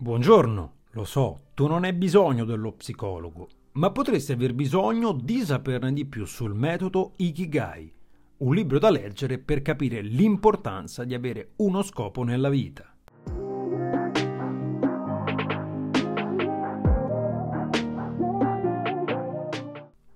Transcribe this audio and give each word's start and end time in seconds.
Buongiorno, 0.00 0.74
lo 0.90 1.04
so, 1.04 1.40
tu 1.54 1.66
non 1.66 1.82
hai 1.82 1.92
bisogno 1.92 2.44
dello 2.44 2.70
psicologo, 2.70 3.48
ma 3.72 3.90
potresti 3.90 4.30
aver 4.30 4.54
bisogno 4.54 5.10
di 5.10 5.40
saperne 5.40 5.92
di 5.92 6.06
più 6.06 6.24
sul 6.24 6.54
metodo 6.54 7.14
Ikigai, 7.16 7.92
un 8.36 8.54
libro 8.54 8.78
da 8.78 8.90
leggere 8.90 9.38
per 9.38 9.60
capire 9.60 10.00
l'importanza 10.00 11.02
di 11.02 11.14
avere 11.14 11.54
uno 11.56 11.82
scopo 11.82 12.22
nella 12.22 12.48
vita. 12.48 12.94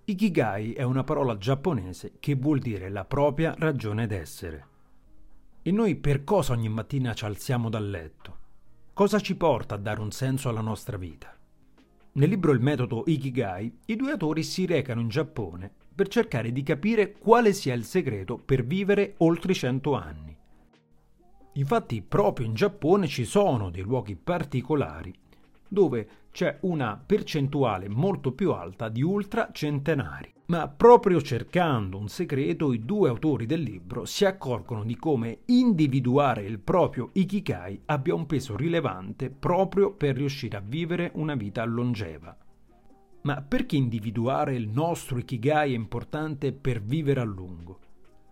Ikigai 0.05 0.75
è 0.75 0.83
una 0.85 1.03
parola 1.03 1.37
giapponese 1.37 2.13
che 2.21 2.37
vuol 2.37 2.61
dire 2.61 2.89
la 2.89 3.05
propria 3.05 3.53
ragione 3.59 4.07
d'essere. 4.07 4.67
E 5.61 5.73
noi 5.73 5.97
per 5.97 6.23
cosa 6.23 6.53
ogni 6.53 6.69
mattina 6.69 7.15
ci 7.15 7.25
alziamo 7.25 7.69
dal 7.69 7.91
letto? 7.91 8.42
Cosa 8.95 9.21
ci 9.21 9.37
porta 9.37 9.77
a 9.77 9.79
dare 9.79 10.03
un 10.03 10.11
senso 10.11 10.51
alla 10.51 10.61
nostra 10.61 10.99
vita? 10.99 11.35
Nel 12.13 12.29
libro 12.29 12.53
Il 12.53 12.61
metodo 12.61 13.05
Ikigai, 13.07 13.79
i 13.87 13.97
due 13.97 14.11
autori 14.11 14.43
si 14.43 14.67
recano 14.67 15.01
in 15.01 15.09
Giappone 15.09 15.73
per 15.95 16.09
cercare 16.09 16.53
di 16.53 16.63
capire 16.63 17.13
quale 17.13 17.55
sia 17.55 17.73
il 17.73 17.85
segreto 17.85 18.37
per 18.37 18.67
vivere 18.67 19.15
oltre 19.19 19.55
100 19.55 19.95
anni. 19.95 20.37
Infatti, 21.55 22.03
proprio 22.03 22.45
in 22.45 22.53
Giappone 22.53 23.09
ci 23.09 23.25
sono 23.25 23.71
dei 23.71 23.83
luoghi 23.83 24.15
particolari 24.15 25.15
dove 25.73 26.09
c'è 26.31 26.59
una 26.63 27.03
percentuale 27.05 27.89
molto 27.89 28.33
più 28.33 28.53
alta 28.53 28.91
di 28.91 29.03
ultracentenari. 29.03 30.33
Ma 30.47 30.69
proprio 30.69 31.23
cercando 31.23 31.97
un 31.97 32.09
segreto, 32.09 32.75
i 32.75 32.85
due 32.85 33.09
autori 33.09 33.47
del 33.47 33.63
libro 33.63 34.05
si 34.05 34.27
accorgono 34.27 34.85
di 34.85 34.97
come 34.97 35.41
individuare 35.47 36.43
il 36.43 36.59
proprio 36.59 37.09
Ikigai 37.15 37.83
abbia 37.87 38.15
un 38.15 38.27
peso 38.27 38.55
rilevante 38.55 39.31
proprio 39.31 39.95
per 39.95 40.15
riuscire 40.15 40.59
a 40.59 40.63
vivere 40.65 41.11
una 41.15 41.35
vita 41.35 41.65
longeva. 41.65 42.37
Ma 43.23 43.41
perché 43.41 43.77
individuare 43.77 44.55
il 44.55 44.69
nostro 44.69 45.17
Ikigai 45.17 45.73
è 45.73 45.77
importante 45.77 46.53
per 46.53 46.83
vivere 46.83 47.21
a 47.21 47.25
lungo? 47.25 47.79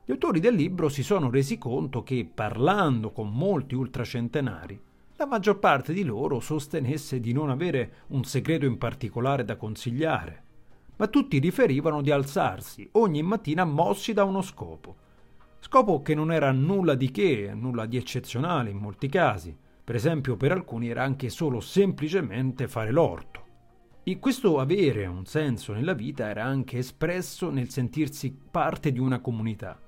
Gli 0.05 0.11
autori 0.13 0.41
del 0.41 0.57
libro 0.57 0.91
si 0.91 1.03
sono 1.03 1.31
resi 1.31 1.57
conto 1.57 2.03
che, 2.03 2.29
parlando 2.35 3.13
con 3.13 3.31
molti 3.31 3.77
ultracentenari, 3.77 4.79
la 5.21 5.27
maggior 5.27 5.59
parte 5.59 5.93
di 5.93 6.03
loro 6.03 6.41
sostenesse 6.41 7.21
di 7.21 7.35
non 7.35 7.51
avere 7.51 8.05
un 8.09 8.25
segreto 8.25 8.65
in 8.65 8.79
particolare 8.79 9.45
da 9.45 9.57
consigliare, 9.57 10.45
ma 10.97 11.09
tutti 11.09 11.39
riferivano 11.39 12.01
di 12.01 12.11
alzarsi 12.11 12.89
ogni 12.93 13.23
mattina 13.23 13.67
mossi 13.67 14.15
da 14.15 14.25
uno 14.25 14.41
scopo. 14.41 14.97
Scopo 15.59 16.01
che 16.01 16.15
non 16.15 16.33
era 16.33 16.51
nulla 16.53 16.95
di 16.95 17.11
che, 17.11 17.53
nulla 17.55 17.85
di 17.85 17.99
eccezionale 17.99 18.71
in 18.71 18.79
molti 18.79 19.09
casi. 19.09 19.55
Per 19.85 19.95
esempio, 19.95 20.39
per 20.39 20.53
alcuni 20.53 20.89
era 20.89 21.03
anche 21.03 21.29
solo 21.29 21.61
semplicemente 21.61 22.67
fare 22.67 22.91
l'orto. 22.91 23.45
E 24.03 24.19
questo 24.19 24.59
avere 24.59 25.05
un 25.05 25.27
senso 25.27 25.75
nella 25.75 25.93
vita 25.93 26.31
era 26.31 26.45
anche 26.45 26.79
espresso 26.79 27.51
nel 27.51 27.69
sentirsi 27.69 28.35
parte 28.51 28.91
di 28.91 28.99
una 28.99 29.21
comunità. 29.21 29.79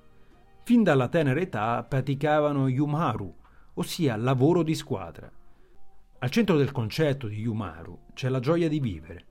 Fin 0.61 0.83
dalla 0.83 1.07
tenera 1.07 1.39
età 1.39 1.83
praticavano 1.83 2.67
Yumaru, 2.67 3.41
ossia 3.75 4.15
lavoro 4.15 4.63
di 4.63 4.75
squadra. 4.75 5.31
Al 6.19 6.29
centro 6.29 6.57
del 6.57 6.71
concetto 6.71 7.27
di 7.27 7.39
Yumaru 7.39 8.05
c'è 8.13 8.29
la 8.29 8.39
gioia 8.39 8.69
di 8.69 8.79
vivere, 8.79 9.25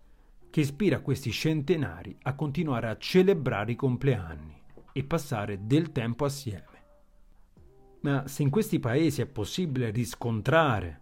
che 0.50 0.60
ispira 0.60 1.00
questi 1.00 1.30
centenari 1.30 2.16
a 2.22 2.34
continuare 2.34 2.88
a 2.88 2.98
celebrare 2.98 3.72
i 3.72 3.76
compleanni 3.76 4.60
e 4.92 5.04
passare 5.04 5.66
del 5.66 5.92
tempo 5.92 6.24
assieme. 6.24 6.66
Ma 8.00 8.26
se 8.26 8.42
in 8.42 8.50
questi 8.50 8.78
paesi 8.78 9.22
è 9.22 9.26
possibile 9.26 9.90
riscontrare 9.90 11.00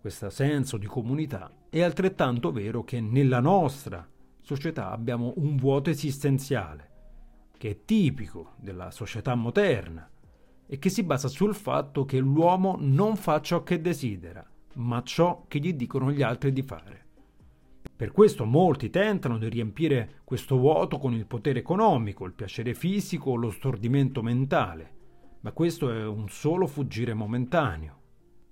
questo 0.00 0.30
senso 0.30 0.76
di 0.76 0.86
comunità, 0.86 1.50
è 1.68 1.82
altrettanto 1.82 2.52
vero 2.52 2.84
che 2.84 3.00
nella 3.00 3.40
nostra 3.40 4.08
società 4.40 4.90
abbiamo 4.90 5.32
un 5.38 5.56
vuoto 5.56 5.90
esistenziale, 5.90 6.90
che 7.58 7.70
è 7.70 7.84
tipico 7.84 8.52
della 8.58 8.92
società 8.92 9.34
moderna, 9.34 10.08
e 10.66 10.78
che 10.78 10.88
si 10.88 11.02
basa 11.02 11.28
sul 11.28 11.54
fatto 11.54 12.04
che 12.04 12.18
l'uomo 12.18 12.76
non 12.78 13.16
fa 13.16 13.40
ciò 13.40 13.62
che 13.62 13.80
desidera, 13.80 14.44
ma 14.74 15.02
ciò 15.02 15.44
che 15.46 15.58
gli 15.58 15.72
dicono 15.74 16.10
gli 16.10 16.22
altri 16.22 16.52
di 16.52 16.62
fare. 16.62 17.04
Per 17.96 18.10
questo 18.10 18.44
molti 18.44 18.90
tentano 18.90 19.38
di 19.38 19.48
riempire 19.48 20.20
questo 20.24 20.58
vuoto 20.58 20.98
con 20.98 21.14
il 21.14 21.26
potere 21.26 21.60
economico, 21.60 22.26
il 22.26 22.32
piacere 22.32 22.74
fisico 22.74 23.30
o 23.30 23.36
lo 23.36 23.50
stordimento 23.50 24.22
mentale, 24.22 24.90
ma 25.40 25.52
questo 25.52 25.90
è 25.90 26.04
un 26.04 26.28
solo 26.28 26.66
fuggire 26.66 27.14
momentaneo. 27.14 28.00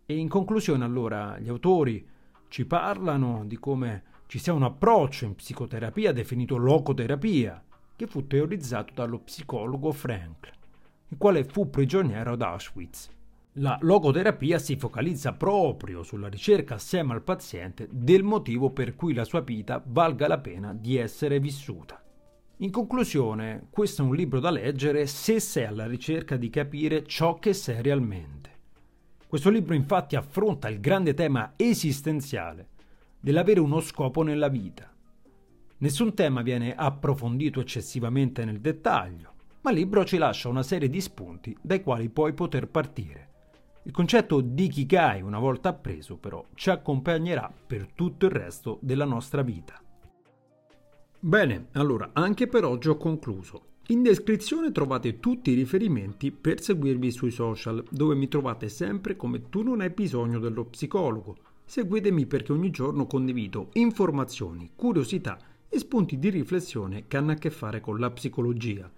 E 0.06 0.16
in 0.16 0.28
conclusione 0.28 0.84
allora 0.84 1.38
gli 1.38 1.48
autori 1.48 2.06
ci 2.48 2.64
parlano 2.64 3.44
di 3.44 3.58
come 3.58 4.02
ci 4.28 4.38
sia 4.38 4.52
un 4.52 4.62
approccio 4.62 5.24
in 5.24 5.34
psicoterapia 5.34 6.12
definito 6.12 6.56
locoterapia, 6.56 7.62
che 7.96 8.06
fu 8.06 8.26
teorizzato 8.26 8.94
dallo 8.94 9.18
psicologo 9.18 9.92
Frankl 9.92 10.62
il 11.08 11.16
quale 11.16 11.44
fu 11.44 11.70
prigioniero 11.70 12.32
ad 12.32 12.42
Auschwitz. 12.42 13.10
La 13.58 13.78
logoterapia 13.80 14.58
si 14.58 14.76
focalizza 14.76 15.32
proprio 15.32 16.02
sulla 16.02 16.28
ricerca 16.28 16.74
assieme 16.74 17.12
al 17.12 17.22
paziente 17.22 17.88
del 17.90 18.24
motivo 18.24 18.70
per 18.70 18.96
cui 18.96 19.14
la 19.14 19.24
sua 19.24 19.42
vita 19.42 19.80
valga 19.86 20.26
la 20.26 20.38
pena 20.38 20.74
di 20.74 20.96
essere 20.96 21.38
vissuta. 21.38 22.02
In 22.58 22.70
conclusione, 22.70 23.66
questo 23.70 24.02
è 24.02 24.04
un 24.04 24.14
libro 24.14 24.40
da 24.40 24.50
leggere 24.50 25.06
se 25.06 25.38
sei 25.38 25.66
alla 25.66 25.86
ricerca 25.86 26.36
di 26.36 26.50
capire 26.50 27.04
ciò 27.04 27.38
che 27.38 27.52
sei 27.52 27.82
realmente. 27.82 28.50
Questo 29.28 29.50
libro 29.50 29.74
infatti 29.74 30.16
affronta 30.16 30.68
il 30.68 30.80
grande 30.80 31.14
tema 31.14 31.54
esistenziale 31.56 32.68
dell'avere 33.20 33.60
uno 33.60 33.80
scopo 33.80 34.22
nella 34.22 34.48
vita. 34.48 34.92
Nessun 35.78 36.14
tema 36.14 36.42
viene 36.42 36.74
approfondito 36.74 37.60
eccessivamente 37.60 38.44
nel 38.44 38.60
dettaglio, 38.60 39.33
ma 39.64 39.70
il 39.70 39.76
libro 39.78 40.04
ci 40.04 40.18
lascia 40.18 40.50
una 40.50 40.62
serie 40.62 40.90
di 40.90 41.00
spunti 41.00 41.56
dai 41.58 41.82
quali 41.82 42.10
puoi 42.10 42.34
poter 42.34 42.68
partire. 42.68 43.30
Il 43.84 43.92
concetto 43.92 44.42
di 44.42 44.68
Kikai, 44.68 45.22
una 45.22 45.38
volta 45.38 45.70
appreso, 45.70 46.16
però, 46.16 46.44
ci 46.54 46.68
accompagnerà 46.68 47.50
per 47.66 47.88
tutto 47.94 48.26
il 48.26 48.32
resto 48.32 48.78
della 48.82 49.06
nostra 49.06 49.40
vita. 49.40 49.82
Bene, 51.18 51.68
allora 51.72 52.10
anche 52.12 52.46
per 52.46 52.64
oggi 52.64 52.90
ho 52.90 52.98
concluso. 52.98 53.72
In 53.88 54.02
descrizione 54.02 54.70
trovate 54.70 55.18
tutti 55.18 55.50
i 55.50 55.54
riferimenti 55.54 56.30
per 56.30 56.60
seguirvi 56.60 57.10
sui 57.10 57.30
social, 57.30 57.82
dove 57.90 58.14
mi 58.14 58.28
trovate 58.28 58.68
sempre 58.68 59.16
come 59.16 59.48
tu 59.48 59.62
non 59.62 59.80
hai 59.80 59.90
bisogno 59.90 60.40
dello 60.40 60.66
psicologo. 60.66 61.36
Seguitemi 61.64 62.26
perché 62.26 62.52
ogni 62.52 62.70
giorno 62.70 63.06
condivido 63.06 63.70
informazioni, 63.74 64.72
curiosità 64.76 65.38
e 65.70 65.78
spunti 65.78 66.18
di 66.18 66.28
riflessione 66.28 67.06
che 67.08 67.16
hanno 67.16 67.32
a 67.32 67.36
che 67.36 67.48
fare 67.48 67.80
con 67.80 67.98
la 67.98 68.10
psicologia. 68.10 68.90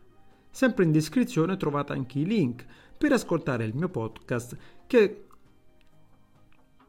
Sempre 0.56 0.84
in 0.84 0.90
descrizione 0.90 1.58
trovate 1.58 1.92
anche 1.92 2.18
i 2.18 2.24
link 2.24 2.64
per 2.96 3.12
ascoltare 3.12 3.66
il 3.66 3.74
mio 3.74 3.90
podcast 3.90 4.56
che, 4.86 5.26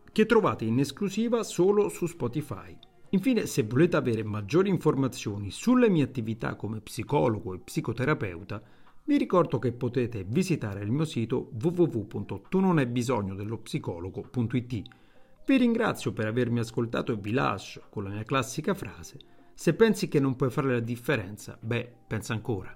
che 0.10 0.26
trovate 0.26 0.64
in 0.64 0.80
esclusiva 0.80 1.44
solo 1.44 1.90
su 1.90 2.06
Spotify. 2.06 2.74
Infine, 3.10 3.46
se 3.46 3.64
volete 3.64 3.98
avere 3.98 4.24
maggiori 4.24 4.70
informazioni 4.70 5.52
sulle 5.52 5.90
mie 5.90 6.04
attività 6.04 6.56
come 6.56 6.80
psicologo 6.80 7.54
e 7.54 7.60
psicoterapeuta, 7.60 8.62
vi 9.04 9.18
ricordo 9.18 9.60
che 9.60 9.74
potete 9.74 10.24
visitare 10.24 10.82
il 10.82 10.92
mio 10.92 11.04
sito 11.04 11.52
www.tunonhai 11.62 12.88
Vi 15.46 15.58
ringrazio 15.58 16.14
per 16.14 16.26
avermi 16.26 16.60
ascoltato 16.60 17.12
e 17.12 17.18
vi 17.18 17.32
lascio 17.32 17.84
con 17.90 18.06
la 18.06 18.12
mia 18.12 18.24
classica 18.24 18.74
frase: 18.74 19.20
se 19.54 19.74
pensi 19.74 20.08
che 20.08 20.22
non 20.22 20.38
puoi 20.38 20.52
fare 20.52 20.72
la 20.72 20.80
differenza, 20.80 21.58
beh, 21.60 21.96
pensa 22.08 22.32
ancora. 22.32 22.74